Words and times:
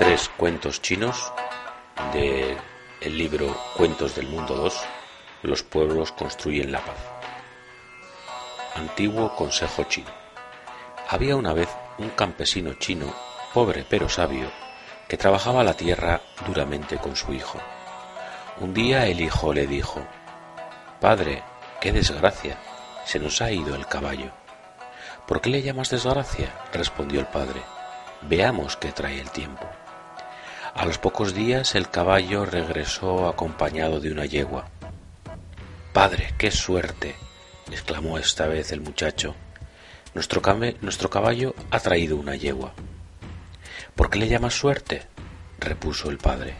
tres 0.00 0.30
cuentos 0.30 0.80
chinos 0.80 1.30
de 2.14 2.56
el 3.02 3.18
libro 3.18 3.54
Cuentos 3.76 4.16
del 4.16 4.28
Mundo 4.28 4.56
2, 4.56 4.80
Los 5.42 5.62
pueblos 5.62 6.10
construyen 6.12 6.72
la 6.72 6.78
paz. 6.78 6.96
Antiguo 8.76 9.36
consejo 9.36 9.84
chino. 9.84 10.08
Había 11.06 11.36
una 11.36 11.52
vez 11.52 11.68
un 11.98 12.08
campesino 12.08 12.72
chino, 12.78 13.14
pobre 13.52 13.84
pero 13.90 14.08
sabio, 14.08 14.50
que 15.06 15.18
trabajaba 15.18 15.62
la 15.62 15.74
tierra 15.74 16.22
duramente 16.46 16.96
con 16.96 17.14
su 17.14 17.34
hijo. 17.34 17.58
Un 18.58 18.72
día 18.72 19.06
el 19.06 19.20
hijo 19.20 19.52
le 19.52 19.66
dijo, 19.66 20.00
Padre, 20.98 21.42
qué 21.78 21.92
desgracia, 21.92 22.56
se 23.04 23.18
nos 23.18 23.42
ha 23.42 23.52
ido 23.52 23.74
el 23.74 23.86
caballo. 23.86 24.30
¿Por 25.28 25.42
qué 25.42 25.50
le 25.50 25.60
llamas 25.60 25.90
desgracia? 25.90 26.54
respondió 26.72 27.20
el 27.20 27.26
padre. 27.26 27.60
Veamos 28.22 28.78
qué 28.78 28.92
trae 28.92 29.20
el 29.20 29.30
tiempo. 29.30 29.68
A 30.74 30.86
los 30.86 30.98
pocos 30.98 31.34
días 31.34 31.74
el 31.74 31.90
caballo 31.90 32.44
regresó 32.44 33.28
acompañado 33.28 34.00
de 34.00 34.12
una 34.12 34.24
yegua. 34.24 34.68
Padre, 35.92 36.34
qué 36.38 36.50
suerte, 36.50 37.16
exclamó 37.70 38.18
esta 38.18 38.46
vez 38.46 38.72
el 38.72 38.80
muchacho. 38.80 39.34
Nuestro, 40.14 40.42
nuestro 40.80 41.10
caballo 41.10 41.54
ha 41.70 41.80
traído 41.80 42.16
una 42.16 42.36
yegua. 42.36 42.72
¿Por 43.94 44.10
qué 44.10 44.18
le 44.18 44.28
llamas 44.28 44.54
suerte? 44.54 45.02
repuso 45.58 46.08
el 46.08 46.18
padre. 46.18 46.54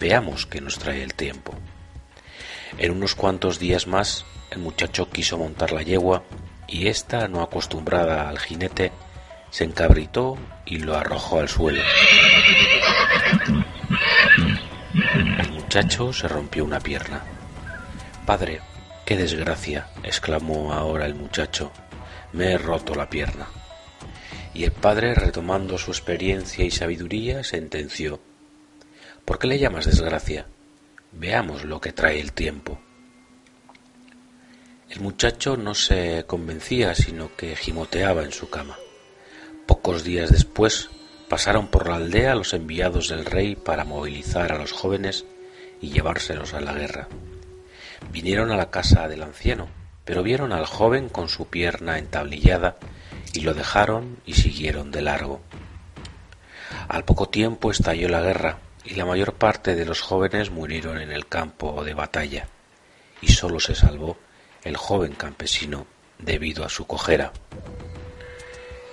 Veamos 0.00 0.46
qué 0.46 0.60
nos 0.60 0.78
trae 0.78 1.02
el 1.02 1.14
tiempo. 1.14 1.54
En 2.78 2.90
unos 2.90 3.14
cuantos 3.14 3.58
días 3.58 3.86
más 3.86 4.24
el 4.50 4.58
muchacho 4.58 5.08
quiso 5.10 5.38
montar 5.38 5.72
la 5.72 5.82
yegua 5.82 6.24
y 6.66 6.88
ésta, 6.88 7.28
no 7.28 7.42
acostumbrada 7.42 8.28
al 8.28 8.38
jinete, 8.38 8.90
se 9.50 9.64
encabritó 9.64 10.36
y 10.66 10.78
lo 10.78 10.96
arrojó 10.96 11.38
al 11.40 11.48
suelo. 11.48 11.82
El 15.14 15.50
se 16.12 16.28
rompió 16.28 16.64
una 16.64 16.78
pierna. 16.78 17.24
Padre, 18.24 18.60
qué 19.04 19.16
desgracia, 19.16 19.88
exclamó 20.04 20.72
ahora 20.72 21.04
el 21.04 21.16
muchacho. 21.16 21.72
Me 22.32 22.52
he 22.52 22.58
roto 22.58 22.94
la 22.94 23.10
pierna. 23.10 23.48
Y 24.54 24.62
el 24.62 24.70
padre, 24.70 25.14
retomando 25.14 25.76
su 25.76 25.90
experiencia 25.90 26.64
y 26.64 26.70
sabiduría, 26.70 27.42
sentenció 27.42 28.20
¿Por 29.24 29.40
qué 29.40 29.48
le 29.48 29.58
llamas 29.58 29.86
desgracia? 29.86 30.46
Veamos 31.10 31.64
lo 31.64 31.80
que 31.80 31.92
trae 31.92 32.20
el 32.20 32.32
tiempo. 32.32 32.78
El 34.90 35.00
muchacho 35.00 35.56
no 35.56 35.74
se 35.74 36.24
convencía, 36.24 36.94
sino 36.94 37.34
que 37.34 37.56
gimoteaba 37.56 38.22
en 38.22 38.30
su 38.30 38.48
cama. 38.48 38.78
Pocos 39.66 40.04
días 40.04 40.30
después 40.30 40.88
pasaron 41.28 41.66
por 41.66 41.88
la 41.88 41.96
aldea 41.96 42.36
los 42.36 42.54
enviados 42.54 43.08
del 43.08 43.24
rey 43.24 43.56
para 43.56 43.84
movilizar 43.84 44.52
a 44.52 44.58
los 44.58 44.70
jóvenes 44.70 45.24
y 45.84 45.90
llevárselos 45.90 46.54
a 46.54 46.62
la 46.62 46.72
guerra. 46.72 47.08
Vinieron 48.10 48.50
a 48.50 48.56
la 48.56 48.70
casa 48.70 49.06
del 49.06 49.22
anciano, 49.22 49.68
pero 50.06 50.22
vieron 50.22 50.52
al 50.52 50.64
joven 50.64 51.10
con 51.10 51.28
su 51.28 51.46
pierna 51.48 51.98
entablillada 51.98 52.76
y 53.34 53.40
lo 53.40 53.52
dejaron 53.52 54.16
y 54.24 54.34
siguieron 54.34 54.90
de 54.90 55.02
largo. 55.02 55.42
Al 56.88 57.04
poco 57.04 57.28
tiempo 57.28 57.70
estalló 57.70 58.08
la 58.08 58.22
guerra 58.22 58.58
y 58.84 58.94
la 58.94 59.04
mayor 59.04 59.34
parte 59.34 59.74
de 59.74 59.84
los 59.84 60.00
jóvenes 60.00 60.50
murieron 60.50 61.00
en 61.00 61.12
el 61.12 61.26
campo 61.26 61.84
de 61.84 61.92
batalla, 61.92 62.48
y 63.20 63.28
sólo 63.28 63.60
se 63.60 63.74
salvó 63.74 64.16
el 64.62 64.76
joven 64.76 65.12
campesino 65.12 65.86
debido 66.18 66.64
a 66.64 66.70
su 66.70 66.86
cojera. 66.86 67.32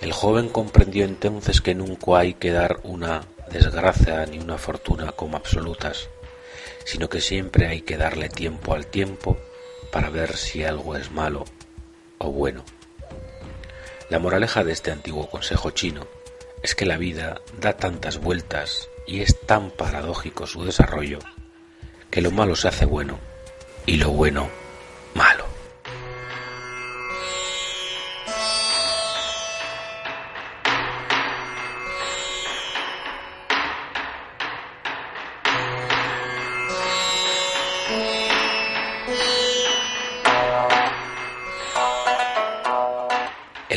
El 0.01 0.11
joven 0.11 0.49
comprendió 0.49 1.05
entonces 1.05 1.61
que 1.61 1.75
nunca 1.75 2.19
hay 2.19 2.33
que 2.33 2.51
dar 2.51 2.79
una 2.83 3.21
desgracia 3.49 4.25
ni 4.25 4.39
una 4.39 4.57
fortuna 4.57 5.11
como 5.11 5.37
absolutas, 5.37 6.09
sino 6.85 7.09
que 7.09 7.21
siempre 7.21 7.67
hay 7.67 7.81
que 7.81 7.97
darle 7.97 8.29
tiempo 8.29 8.73
al 8.73 8.87
tiempo 8.87 9.37
para 9.91 10.09
ver 10.09 10.37
si 10.37 10.63
algo 10.63 10.95
es 10.95 11.11
malo 11.11 11.45
o 12.17 12.31
bueno. 12.31 12.63
La 14.09 14.19
moraleja 14.19 14.63
de 14.63 14.73
este 14.73 14.91
antiguo 14.91 15.29
consejo 15.29 15.71
chino 15.71 16.07
es 16.63 16.75
que 16.75 16.85
la 16.85 16.97
vida 16.97 17.41
da 17.59 17.77
tantas 17.77 18.19
vueltas 18.19 18.89
y 19.07 19.21
es 19.21 19.39
tan 19.41 19.71
paradójico 19.71 20.47
su 20.47 20.63
desarrollo 20.63 21.19
que 22.09 22.21
lo 22.21 22.31
malo 22.31 22.55
se 22.55 22.67
hace 22.67 22.85
bueno 22.85 23.19
y 23.85 23.97
lo 23.97 24.09
bueno 24.11 24.49
malo. 25.15 25.40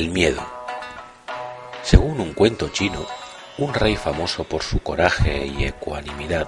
El 0.05 0.11
miedo. 0.11 0.47
Según 1.83 2.21
un 2.21 2.35
cuento 2.35 2.69
chino, 2.69 3.07
un 3.57 3.73
rey 3.73 3.97
famoso 3.97 4.45
por 4.45 4.63
su 4.63 4.81
coraje 4.81 5.47
y 5.47 5.65
ecuanimidad 5.65 6.47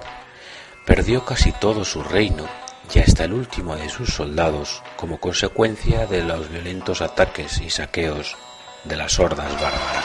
perdió 0.85 1.25
casi 1.25 1.53
todo 1.53 1.83
su 1.83 2.03
reino 2.03 2.45
y 2.93 2.99
hasta 2.99 3.25
el 3.25 3.33
último 3.33 3.75
de 3.75 3.89
sus 3.89 4.13
soldados 4.13 4.83
como 4.97 5.19
consecuencia 5.19 6.05
de 6.05 6.23
los 6.23 6.51
violentos 6.51 7.01
ataques 7.01 7.59
y 7.63 7.71
saqueos 7.71 8.37
de 8.85 8.97
las 8.97 9.19
hordas 9.19 9.51
bárbaras. 9.55 10.05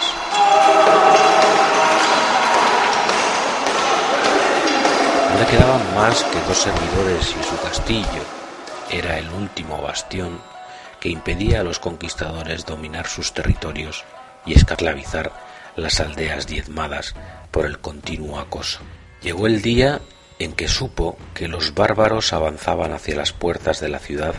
No 5.29 5.39
le 5.41 5.45
quedaban 5.45 5.95
más 5.95 6.23
que 6.23 6.39
dos 6.47 6.57
servidores 6.57 7.35
y 7.37 7.43
su 7.43 7.61
castillo 7.61 8.23
era 8.89 9.17
el 9.17 9.29
último 9.29 9.81
bastión 9.81 10.39
que 11.01 11.09
impedía 11.09 11.59
a 11.59 11.63
los 11.63 11.79
conquistadores 11.79 12.65
dominar 12.65 13.07
sus 13.07 13.33
territorios 13.33 14.05
y 14.45 14.53
esclavizar 14.53 15.33
las 15.75 15.99
aldeas 15.99 16.47
diezmadas 16.47 17.15
por 17.49 17.65
el 17.65 17.79
continuo 17.79 18.39
acoso. 18.39 18.79
Llegó 19.21 19.47
el 19.47 19.61
día 19.61 19.99
en 20.39 20.53
que 20.53 20.67
supo 20.67 21.17
que 21.33 21.47
los 21.47 21.73
bárbaros 21.73 22.33
avanzaban 22.33 22.93
hacia 22.93 23.15
las 23.15 23.33
puertas 23.33 23.79
de 23.79 23.89
la 23.89 23.99
ciudad 23.99 24.35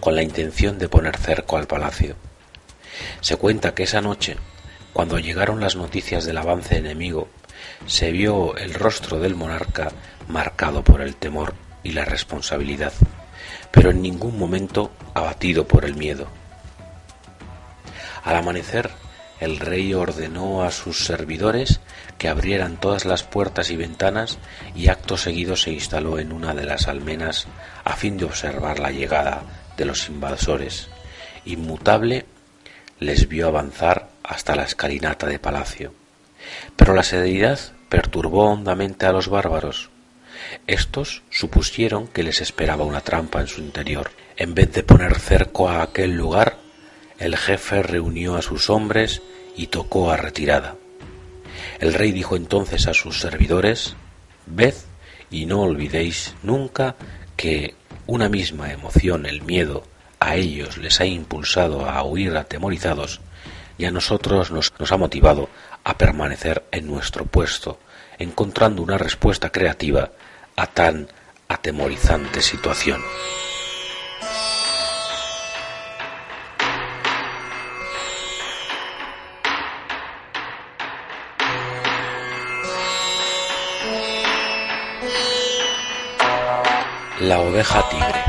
con 0.00 0.14
la 0.14 0.22
intención 0.22 0.78
de 0.78 0.88
poner 0.88 1.16
cerco 1.16 1.56
al 1.56 1.66
palacio. 1.66 2.14
Se 3.20 3.36
cuenta 3.36 3.74
que 3.74 3.82
esa 3.82 4.00
noche, 4.00 4.36
cuando 4.92 5.18
llegaron 5.18 5.60
las 5.60 5.74
noticias 5.74 6.24
del 6.24 6.38
avance 6.38 6.76
enemigo, 6.76 7.28
se 7.86 8.12
vio 8.12 8.56
el 8.56 8.74
rostro 8.74 9.18
del 9.18 9.34
monarca 9.34 9.90
marcado 10.28 10.84
por 10.84 11.00
el 11.00 11.16
temor 11.16 11.54
y 11.82 11.92
la 11.92 12.04
responsabilidad 12.04 12.92
pero 13.70 13.90
en 13.90 14.02
ningún 14.02 14.38
momento 14.38 14.90
abatido 15.14 15.66
por 15.66 15.84
el 15.84 15.94
miedo. 15.94 16.26
Al 18.24 18.36
amanecer, 18.36 18.90
el 19.38 19.58
rey 19.58 19.92
ordenó 19.92 20.62
a 20.62 20.70
sus 20.70 21.04
servidores 21.04 21.80
que 22.18 22.28
abrieran 22.28 22.78
todas 22.78 23.04
las 23.04 23.22
puertas 23.22 23.70
y 23.70 23.76
ventanas 23.76 24.38
y 24.74 24.88
acto 24.88 25.16
seguido 25.18 25.56
se 25.56 25.72
instaló 25.72 26.18
en 26.18 26.32
una 26.32 26.54
de 26.54 26.64
las 26.64 26.88
almenas 26.88 27.46
a 27.84 27.94
fin 27.94 28.16
de 28.16 28.24
observar 28.24 28.78
la 28.78 28.90
llegada 28.90 29.42
de 29.76 29.84
los 29.84 30.08
invasores. 30.08 30.88
Inmutable 31.44 32.24
les 32.98 33.28
vio 33.28 33.48
avanzar 33.48 34.08
hasta 34.24 34.56
la 34.56 34.64
escalinata 34.64 35.26
de 35.26 35.38
palacio. 35.38 35.92
Pero 36.74 36.94
la 36.94 37.02
serenidad 37.02 37.58
perturbó 37.88 38.50
hondamente 38.50 39.06
a 39.06 39.12
los 39.12 39.28
bárbaros. 39.28 39.90
Estos 40.66 41.22
supusieron 41.30 42.08
que 42.08 42.22
les 42.22 42.40
esperaba 42.40 42.84
una 42.84 43.00
trampa 43.00 43.40
en 43.40 43.46
su 43.46 43.60
interior. 43.60 44.10
En 44.36 44.54
vez 44.54 44.72
de 44.72 44.82
poner 44.82 45.18
cerco 45.18 45.68
a 45.68 45.82
aquel 45.82 46.12
lugar, 46.12 46.58
el 47.18 47.36
jefe 47.36 47.82
reunió 47.82 48.36
a 48.36 48.42
sus 48.42 48.68
hombres 48.68 49.22
y 49.56 49.68
tocó 49.68 50.10
a 50.10 50.16
retirada. 50.16 50.76
El 51.80 51.94
rey 51.94 52.12
dijo 52.12 52.36
entonces 52.36 52.86
a 52.86 52.94
sus 52.94 53.20
servidores 53.20 53.96
Ved 54.46 54.74
y 55.30 55.46
no 55.46 55.62
olvidéis 55.62 56.34
nunca 56.42 56.96
que 57.36 57.74
una 58.06 58.28
misma 58.28 58.72
emoción, 58.72 59.26
el 59.26 59.42
miedo, 59.42 59.84
a 60.20 60.36
ellos 60.36 60.78
les 60.78 61.00
ha 61.00 61.06
impulsado 61.06 61.88
a 61.88 62.02
huir 62.04 62.36
atemorizados 62.36 63.20
y 63.78 63.84
a 63.84 63.90
nosotros 63.90 64.50
nos, 64.50 64.72
nos 64.78 64.92
ha 64.92 64.96
motivado 64.96 65.48
a 65.84 65.98
permanecer 65.98 66.64
en 66.70 66.86
nuestro 66.86 67.26
puesto, 67.26 67.78
encontrando 68.18 68.82
una 68.82 68.98
respuesta 68.98 69.50
creativa 69.50 70.12
a 70.56 70.66
tan 70.66 71.08
atemorizante 71.48 72.40
situación. 72.40 73.02
La 87.20 87.40
oveja 87.40 87.88
tigre. 87.88 88.24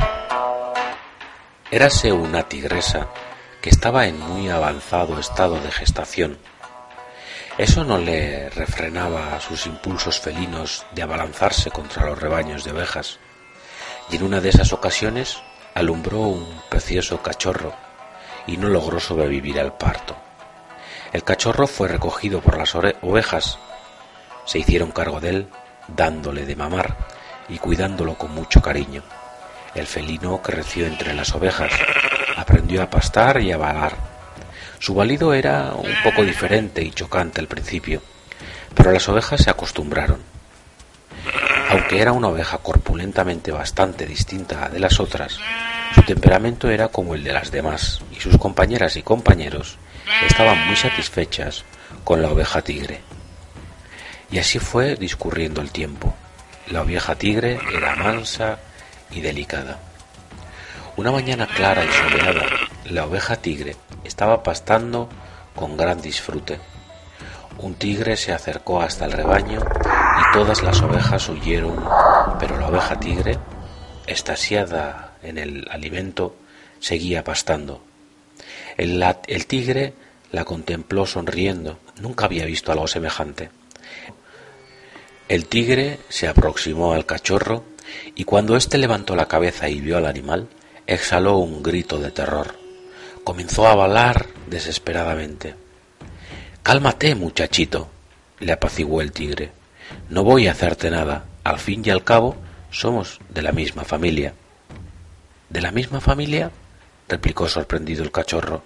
Érase 1.72 2.12
una 2.12 2.44
tigresa 2.44 3.08
que 3.62 3.70
estaba 3.70 4.08
en 4.08 4.20
muy 4.20 4.50
avanzado 4.50 5.20
estado 5.20 5.60
de 5.62 5.72
gestación. 5.72 6.38
Eso 7.58 7.84
no 7.84 7.98
le 7.98 8.50
refrenaba 8.52 9.40
sus 9.40 9.66
impulsos 9.66 10.20
felinos 10.20 10.86
de 10.94 11.02
abalanzarse 11.02 11.72
contra 11.72 12.06
los 12.06 12.20
rebaños 12.20 12.64
de 12.64 12.72
ovejas, 12.72 13.20
y 14.12 14.18
en 14.18 14.24
una 14.24 14.40
de 14.42 14.50
esas 14.50 14.74
ocasiones 14.74 15.38
alumbró 15.74 16.20
un 16.20 16.62
precioso 16.70 17.22
cachorro 17.24 17.74
y 18.46 18.58
no 18.58 18.70
logró 18.70 19.00
sobrevivir 19.00 19.60
al 19.60 19.76
parto. 19.76 20.16
El 21.12 21.24
cachorro 21.24 21.66
fue 21.66 21.88
recogido 21.88 22.42
por 22.42 22.58
las 22.58 22.76
ovejas, 22.76 23.58
se 24.46 24.60
hicieron 24.60 24.92
cargo 24.92 25.20
de 25.20 25.30
él, 25.30 25.50
dándole 25.88 26.46
de 26.46 26.56
mamar 26.56 26.96
y 27.50 27.58
cuidándolo 27.58 28.20
con 28.20 28.36
mucho 28.36 28.62
cariño. 28.62 29.02
El 29.74 29.88
felino 29.88 30.42
creció 30.44 30.86
entre 30.86 31.14
las 31.14 31.34
ovejas, 31.34 31.72
aprendió 32.36 32.84
a 32.84 32.90
pastar 32.90 33.42
y 33.42 33.52
a 33.52 33.58
balar. 33.58 34.07
Su 34.80 34.94
balido 34.94 35.34
era 35.34 35.74
un 35.74 35.94
poco 36.04 36.24
diferente 36.24 36.84
y 36.84 36.92
chocante 36.92 37.42
al 37.42 37.48
principio, 37.48 38.02
pero 38.76 38.92
las 38.92 39.10
ovejas 39.10 39.42
se 39.44 39.50
acostumbraron. 39.50 40.20
Aunque 41.70 42.00
era 42.00 42.12
una 42.12 42.28
oveja 42.28 42.60
corpulentamente 42.60 43.52
bastante 43.52 44.06
distinta 44.06 44.70
de 44.70 44.80
las 44.80 45.00
otras, 45.00 45.40
su 45.96 46.04
temperamento 46.04 46.70
era 46.70 46.90
como 46.90 47.16
el 47.16 47.24
de 47.24 47.34
las 47.34 47.52
demás, 47.52 48.02
y 48.16 48.20
sus 48.20 48.38
compañeras 48.38 48.96
y 48.98 49.02
compañeros 49.02 49.78
estaban 50.26 50.68
muy 50.68 50.76
satisfechas 50.76 51.66
con 52.04 52.22
la 52.22 52.30
oveja 52.30 52.62
tigre. 52.62 53.02
Y 54.30 54.38
así 54.38 54.60
fue 54.60 54.96
discurriendo 54.96 55.62
el 55.62 55.72
tiempo. 55.72 56.14
La 56.68 56.84
oveja 56.84 57.16
tigre 57.16 57.60
era 57.76 57.96
mansa 57.96 58.60
y 59.10 59.22
delicada. 59.22 59.80
Una 60.98 61.12
mañana 61.12 61.48
clara 61.48 61.84
y 61.84 61.90
soleada, 61.90 62.46
la 62.86 63.06
oveja 63.06 63.38
tigre 63.38 63.76
estaba 64.04 64.44
pastando 64.44 65.10
con 65.56 65.78
gran 65.78 66.02
disfrute. 66.02 66.60
Un 67.60 67.74
tigre 67.76 68.16
se 68.18 68.34
acercó 68.34 68.82
hasta 68.82 69.06
el 69.06 69.12
rebaño 69.12 69.60
y 69.60 70.34
todas 70.34 70.62
las 70.62 70.82
ovejas 70.82 71.28
huyeron, 71.30 71.84
pero 72.40 72.60
la 72.60 72.68
oveja 72.68 73.00
tigre, 73.00 73.38
estasiada 74.06 75.14
en 75.24 75.38
el 75.38 75.68
alimento, 75.72 76.36
seguía 76.80 77.24
pastando. 77.24 77.82
El, 78.78 79.04
el 79.28 79.48
tigre 79.48 79.94
la 80.32 80.46
contempló 80.46 81.06
sonriendo. 81.06 81.80
Nunca 82.00 82.26
había 82.26 82.46
visto 82.46 82.72
algo 82.72 82.88
semejante. 82.88 83.50
El 85.28 85.48
tigre 85.48 86.00
se 86.10 86.28
aproximó 86.28 86.94
al 86.94 87.06
cachorro 87.06 87.64
y 88.16 88.24
cuando 88.24 88.56
éste 88.56 88.78
levantó 88.78 89.16
la 89.16 89.28
cabeza 89.28 89.68
y 89.68 89.82
vio 89.82 89.98
al 89.98 90.06
animal, 90.06 90.48
exhaló 90.86 91.38
un 91.38 91.64
grito 91.64 91.98
de 91.98 92.12
terror. 92.12 92.67
Comenzó 93.28 93.68
a 93.68 93.76
balar 93.76 94.26
desesperadamente. 94.46 95.54
Cálmate, 96.64 97.14
muchachito, 97.14 97.90
le 98.40 98.54
apaciguó 98.54 99.02
el 99.02 99.12
tigre. 99.12 99.52
No 100.08 100.24
voy 100.24 100.48
a 100.48 100.52
hacerte 100.52 100.90
nada. 100.90 101.26
Al 101.44 101.60
fin 101.60 101.82
y 101.84 101.90
al 101.90 102.06
cabo, 102.06 102.38
somos 102.72 103.20
de 103.28 103.42
la 103.42 103.52
misma 103.52 103.84
familia. 103.84 104.34
¿De 105.50 105.60
la 105.60 105.74
misma 105.74 106.00
familia? 106.00 106.52
replicó 107.10 107.50
sorprendido 107.50 108.02
el 108.02 108.14
cachorro. 108.14 108.64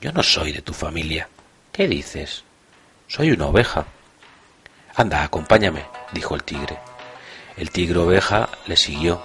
Yo 0.00 0.10
no 0.10 0.24
soy 0.24 0.50
de 0.50 0.62
tu 0.62 0.72
familia. 0.72 1.28
¿Qué 1.70 1.86
dices? 1.86 2.42
Soy 3.06 3.30
una 3.30 3.46
oveja. 3.46 3.86
Anda, 4.96 5.22
acompáñame, 5.22 5.84
dijo 6.12 6.34
el 6.34 6.42
tigre. 6.42 6.80
El 7.56 7.70
tigre 7.70 8.00
oveja 8.00 8.48
le 8.66 8.76
siguió. 8.76 9.22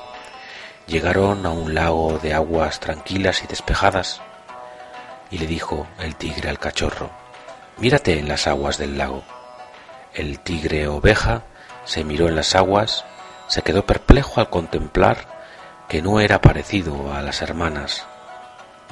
Llegaron 0.86 1.48
a 1.48 1.50
un 1.50 1.74
lago 1.74 2.19
de 2.19 2.36
aguas 2.36 2.80
tranquilas 2.80 3.44
y 3.44 3.48
despejadas, 3.48 4.21
y 5.31 5.37
le 5.37 5.47
dijo 5.47 5.87
el 5.99 6.15
tigre 6.15 6.49
al 6.49 6.59
cachorro, 6.59 7.11
Mírate 7.79 8.19
en 8.19 8.27
las 8.27 8.45
aguas 8.47 8.77
del 8.77 8.97
lago. 8.97 9.23
El 10.13 10.39
tigre 10.39 10.87
oveja 10.89 11.43
se 11.85 12.03
miró 12.03 12.27
en 12.27 12.35
las 12.35 12.55
aguas, 12.55 13.05
se 13.47 13.61
quedó 13.61 13.85
perplejo 13.85 14.41
al 14.41 14.49
contemplar 14.49 15.39
que 15.87 16.01
no 16.01 16.19
era 16.19 16.41
parecido 16.41 17.13
a 17.13 17.21
las 17.21 17.41
hermanas, 17.41 18.05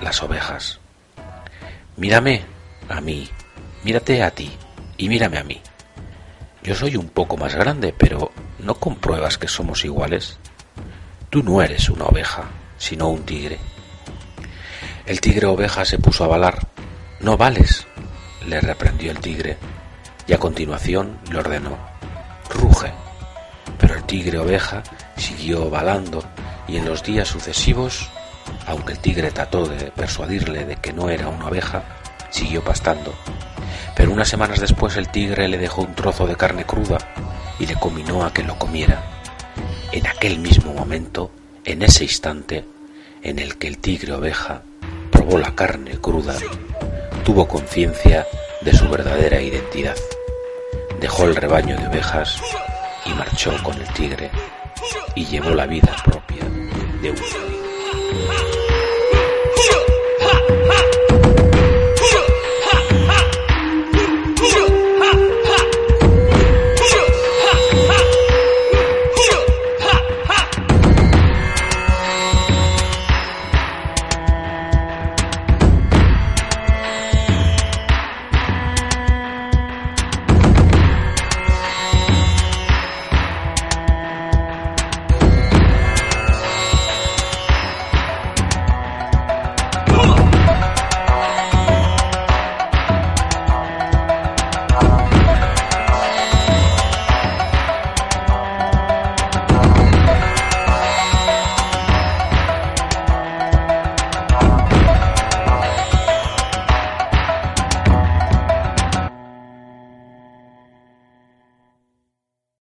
las 0.02 0.24
ovejas. 0.24 0.80
Mírame 1.98 2.46
a 2.88 3.02
mí, 3.02 3.30
mírate 3.84 4.24
a 4.24 4.32
ti 4.32 4.52
y 4.96 5.10
mírame 5.10 5.38
a 5.38 5.44
mí. 5.44 5.62
Yo 6.64 6.74
soy 6.74 6.96
un 6.96 7.10
poco 7.10 7.36
más 7.36 7.56
grande, 7.56 7.94
pero 7.96 8.32
¿no 8.60 8.76
compruebas 8.76 9.38
que 9.38 9.48
somos 9.48 9.84
iguales? 9.84 10.38
Tú 11.30 11.44
no 11.44 11.62
eres 11.62 11.90
una 11.90 12.06
oveja, 12.06 12.46
sino 12.78 13.10
un 13.10 13.24
tigre. 13.24 13.60
El 15.08 15.22
tigre 15.22 15.48
oveja 15.48 15.86
se 15.86 15.98
puso 15.98 16.24
a 16.24 16.28
balar. 16.28 16.68
No 17.20 17.38
vales, 17.38 17.88
le 18.46 18.62
reprendió 18.62 19.10
el 19.10 19.20
tigre, 19.20 19.58
y 20.28 20.34
a 20.34 20.38
continuación 20.38 21.18
le 21.32 21.40
ordenó, 21.40 21.78
ruge. 22.50 22.92
Pero 23.80 23.96
el 23.96 24.04
tigre 24.04 24.38
oveja 24.38 24.84
siguió 25.16 25.70
balando, 25.70 26.24
y 26.68 26.78
en 26.78 26.86
los 26.86 27.04
días 27.04 27.28
sucesivos, 27.28 28.10
aunque 28.68 28.92
el 28.94 29.00
tigre 29.00 29.32
trató 29.32 29.66
de 29.66 29.92
persuadirle 29.92 30.66
de 30.66 30.76
que 30.76 30.94
no 30.94 31.10
era 31.10 31.28
una 31.30 31.48
oveja, 31.48 31.84
siguió 32.30 32.64
pastando 32.64 33.14
pero 33.98 34.12
unas 34.12 34.30
semanas 34.30 34.60
después 34.60 34.96
el 34.96 35.10
tigre 35.10 35.48
le 35.48 35.58
dejó 35.58 35.82
un 35.82 35.96
trozo 35.96 36.28
de 36.28 36.36
carne 36.36 36.66
cruda 36.66 37.00
y 37.60 37.66
le 37.66 37.74
cominó 37.74 38.24
a 38.24 38.32
que 38.32 38.44
lo 38.44 38.56
comiera. 38.60 39.04
En 39.92 40.06
aquel 40.06 40.38
mismo 40.38 40.72
momento, 40.72 41.32
en 41.66 41.82
ese 41.82 42.04
instante 42.04 42.64
en 43.24 43.40
el 43.40 43.58
que 43.58 43.68
el 43.68 43.80
tigre 43.80 44.14
oveja 44.14 44.62
la 45.36 45.54
carne 45.54 46.00
cruda, 46.00 46.36
tuvo 47.26 47.48
conciencia 47.48 48.26
de 48.62 48.72
su 48.72 48.88
verdadera 48.88 49.42
identidad. 49.42 49.98
Dejó 51.02 51.26
el 51.26 51.36
rebaño 51.36 51.76
de 51.76 51.88
ovejas 51.88 52.40
y 53.06 53.10
marchó 53.10 53.52
con 53.64 53.76
el 53.78 53.88
tigre 53.94 54.32
y 55.16 55.26
llevó 55.26 55.50
la 55.50 55.66
vida 55.66 55.94
propia 56.06 56.46
de 57.02 57.12
un 57.12 58.47